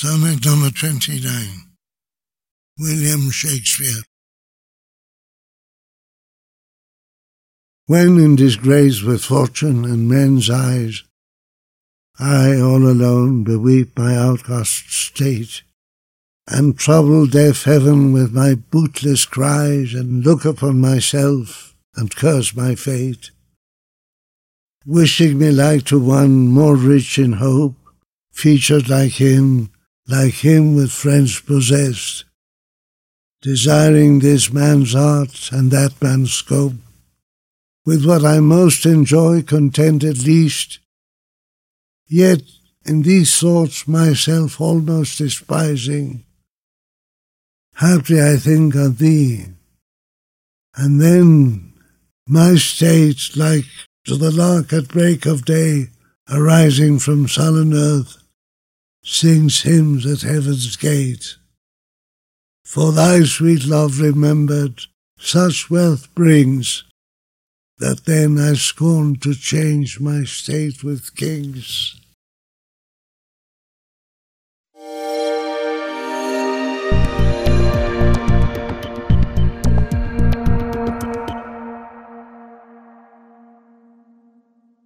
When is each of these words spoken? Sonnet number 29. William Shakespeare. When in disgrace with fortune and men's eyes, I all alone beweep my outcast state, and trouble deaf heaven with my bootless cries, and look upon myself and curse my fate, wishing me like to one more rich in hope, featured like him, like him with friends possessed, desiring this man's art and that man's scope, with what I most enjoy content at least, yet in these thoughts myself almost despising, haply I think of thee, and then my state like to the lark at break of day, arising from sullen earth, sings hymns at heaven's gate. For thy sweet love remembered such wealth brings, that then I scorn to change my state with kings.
Sonnet 0.00 0.46
number 0.46 0.70
29. 0.70 1.26
William 2.78 3.32
Shakespeare. 3.32 4.04
When 7.86 8.16
in 8.20 8.36
disgrace 8.36 9.02
with 9.02 9.24
fortune 9.24 9.84
and 9.84 10.08
men's 10.08 10.50
eyes, 10.50 11.02
I 12.16 12.60
all 12.60 12.86
alone 12.86 13.42
beweep 13.42 13.98
my 13.98 14.16
outcast 14.16 14.92
state, 14.92 15.62
and 16.46 16.78
trouble 16.78 17.26
deaf 17.26 17.64
heaven 17.64 18.12
with 18.12 18.32
my 18.32 18.54
bootless 18.54 19.26
cries, 19.26 19.94
and 19.94 20.24
look 20.24 20.44
upon 20.44 20.80
myself 20.80 21.74
and 21.96 22.14
curse 22.14 22.54
my 22.54 22.76
fate, 22.76 23.32
wishing 24.86 25.40
me 25.40 25.50
like 25.50 25.86
to 25.86 25.98
one 25.98 26.46
more 26.46 26.76
rich 26.76 27.18
in 27.18 27.32
hope, 27.32 27.74
featured 28.30 28.88
like 28.88 29.14
him, 29.14 29.72
like 30.08 30.34
him 30.34 30.74
with 30.74 30.90
friends 30.90 31.38
possessed, 31.40 32.24
desiring 33.42 34.18
this 34.18 34.50
man's 34.50 34.94
art 34.94 35.50
and 35.52 35.70
that 35.70 36.00
man's 36.02 36.32
scope, 36.32 36.72
with 37.84 38.06
what 38.06 38.24
I 38.24 38.40
most 38.40 38.86
enjoy 38.86 39.42
content 39.42 40.02
at 40.02 40.24
least, 40.24 40.78
yet 42.06 42.40
in 42.86 43.02
these 43.02 43.38
thoughts 43.38 43.86
myself 43.86 44.60
almost 44.60 45.18
despising, 45.18 46.24
haply 47.74 48.20
I 48.20 48.36
think 48.36 48.74
of 48.74 48.98
thee, 48.98 49.44
and 50.74 51.00
then 51.00 51.74
my 52.26 52.54
state 52.54 53.36
like 53.36 53.66
to 54.06 54.16
the 54.16 54.30
lark 54.30 54.72
at 54.72 54.88
break 54.88 55.26
of 55.26 55.44
day, 55.44 55.88
arising 56.30 56.98
from 56.98 57.28
sullen 57.28 57.74
earth, 57.74 58.16
sings 59.10 59.62
hymns 59.62 60.04
at 60.04 60.20
heaven's 60.20 60.76
gate. 60.76 61.36
For 62.62 62.92
thy 62.92 63.22
sweet 63.24 63.64
love 63.64 64.00
remembered 64.00 64.82
such 65.18 65.70
wealth 65.70 66.14
brings, 66.14 66.84
that 67.78 68.04
then 68.04 68.38
I 68.38 68.52
scorn 68.52 69.16
to 69.20 69.34
change 69.34 69.98
my 69.98 70.24
state 70.24 70.84
with 70.84 71.16
kings. 71.16 71.98